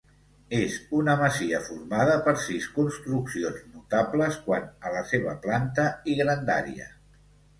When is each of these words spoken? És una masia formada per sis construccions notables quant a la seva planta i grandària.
És 0.59 0.75
una 0.99 1.13
masia 1.17 1.59
formada 1.65 2.13
per 2.27 2.31
sis 2.45 2.65
construccions 2.77 3.61
notables 3.75 4.39
quant 4.47 4.65
a 4.89 4.93
la 4.97 5.03
seva 5.13 5.35
planta 5.45 5.85
i 6.15 6.19
grandària. 6.23 6.89